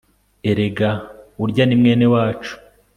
[0.49, 0.89] erega
[1.43, 2.53] urya ni mwene wacu